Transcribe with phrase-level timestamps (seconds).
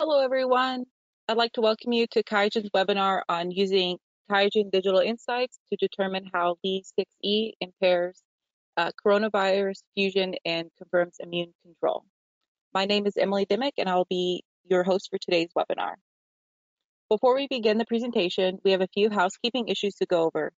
[0.00, 0.86] Hello, everyone.
[1.28, 6.28] I'd like to welcome you to QIAGEN's webinar on using QIAGEN Digital Insights to determine
[6.32, 8.20] how V6E impairs
[8.76, 12.02] uh, coronavirus fusion and confirms immune control.
[12.74, 15.94] My name is Emily Dimick, and I'll be your host for today's webinar.
[17.08, 20.52] Before we begin the presentation, we have a few housekeeping issues to go over.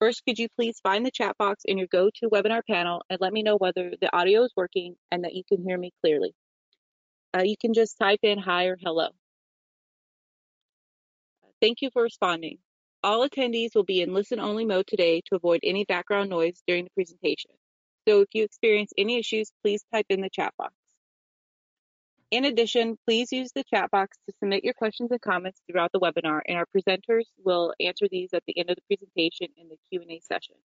[0.00, 3.42] First, could you please find the chat box in your GoToWebinar panel and let me
[3.42, 6.34] know whether the audio is working and that you can hear me clearly.
[7.36, 9.08] Uh, you can just type in hi or hello.
[11.60, 12.58] Thank you for responding.
[13.02, 16.90] All attendees will be in listen-only mode today to avoid any background noise during the
[16.90, 17.50] presentation.
[18.08, 20.72] So if you experience any issues, please type in the chat box.
[22.30, 26.00] In addition, please use the chat box to submit your questions and comments throughout the
[26.00, 29.76] webinar, and our presenters will answer these at the end of the presentation in the
[29.90, 30.56] Q&A session.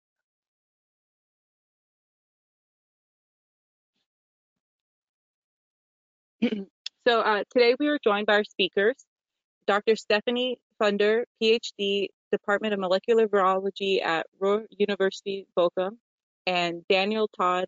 [7.07, 8.95] so uh, today we are joined by our speakers,
[9.67, 9.95] Dr.
[9.95, 15.97] Stephanie Funder, PhD, Department of Molecular Virology at Ruhr University Bochum,
[16.47, 17.65] and Daniel Todd,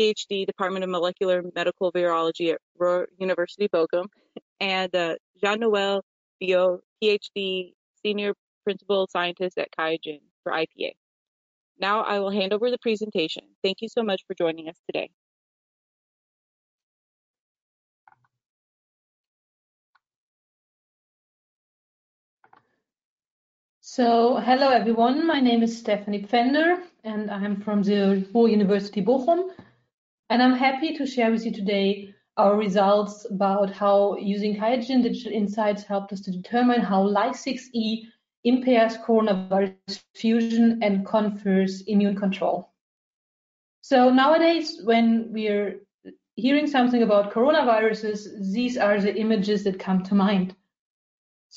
[0.00, 4.06] PhD, Department of Molecular Medical Virology at Ruhr University Bochum,
[4.58, 6.02] and uh, Jean-Noel
[6.42, 7.72] Biot, PhD,
[8.02, 10.92] Senior Principal Scientist at QIAGEN for IPA.
[11.78, 13.44] Now I will hand over the presentation.
[13.62, 15.10] Thank you so much for joining us today.
[23.90, 25.26] So, hello everyone.
[25.26, 29.48] My name is Stephanie Pfänder, and I'm from the Ruhr University Bochum.
[30.28, 35.32] And I'm happy to share with you today our results about how using QIAGEN Digital
[35.32, 38.02] Insights helped us to determine how Ly6E
[38.44, 42.70] impairs coronavirus fusion and confers immune control.
[43.80, 45.80] So nowadays, when we're
[46.36, 50.54] hearing something about coronaviruses, these are the images that come to mind.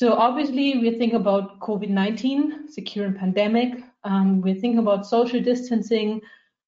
[0.02, 3.84] So obviously, we think about COVID-19, the current pandemic.
[4.03, 6.22] Um, we're thinking about social distancing.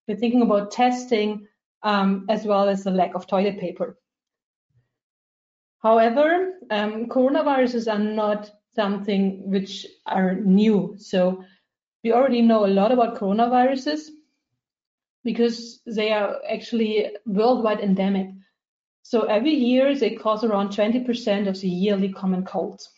[0.08, 1.48] We're thinking about testing,
[1.82, 3.98] um, as well as the lack of toilet paper.
[5.82, 10.94] However, um, coronaviruses are not something which are new.
[11.00, 11.44] So
[12.04, 14.10] we already know a lot about coronaviruses
[15.24, 18.30] because they are actually worldwide endemic.
[19.02, 22.92] So every year they cause around 20% of the yearly common colds.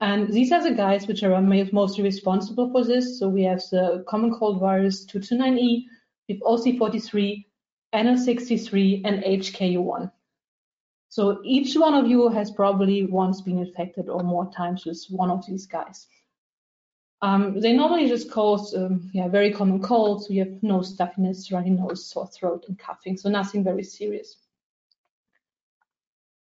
[0.00, 3.18] And these are the guys which are mostly responsible for this.
[3.18, 5.84] So we have the common cold virus 229E,
[6.28, 7.44] we have OC43,
[7.94, 10.10] NL63, and HKU1.
[11.08, 15.30] So each one of you has probably once been infected or more times with one
[15.30, 16.06] of these guys.
[17.20, 20.28] Um, they normally just cause um, yeah, very common colds.
[20.28, 24.36] We have nose stuffiness, runny nose, sore throat, and coughing, so nothing very serious.